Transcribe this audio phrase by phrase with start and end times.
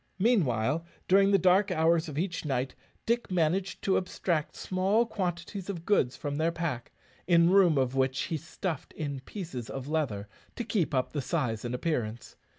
[0.17, 2.73] Meanwhile, during the dark hours of each night,
[3.05, 6.91] Dick managed to abstract small quantities of goods from their pack,
[7.27, 11.63] in room of which he stuffed in pieces of leather to keep up the size
[11.63, 12.35] and appearance.